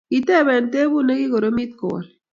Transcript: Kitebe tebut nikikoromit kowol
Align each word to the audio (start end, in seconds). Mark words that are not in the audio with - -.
Kitebe 0.11 0.55
tebut 0.71 1.05
nikikoromit 1.05 1.71
kowol 1.79 2.05